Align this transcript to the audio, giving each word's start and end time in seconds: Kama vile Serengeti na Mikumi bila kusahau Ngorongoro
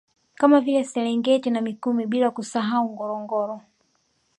Kama 0.35 0.61
vile 0.61 0.83
Serengeti 0.83 1.49
na 1.49 1.61
Mikumi 1.61 2.05
bila 2.05 2.31
kusahau 2.31 2.89
Ngorongoro 2.93 3.61